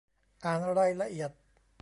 [0.45, 1.31] อ่านรายละเอียด